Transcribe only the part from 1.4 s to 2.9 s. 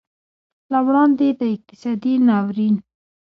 اقتصادي ناورین